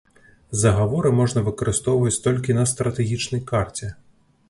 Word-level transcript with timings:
Загаворы 0.61 1.11
можна 1.19 1.45
выкарыстоўваць 1.51 2.17
толькі 2.25 2.59
на 2.61 2.67
стратэгічнай 2.75 3.41
карце. 3.57 3.97